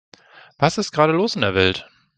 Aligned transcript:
Was 0.57 0.79
ist 0.79 0.93
gerade 0.93 1.13
los 1.13 1.35
in 1.35 1.41
der 1.41 1.53
Welt? 1.53 1.87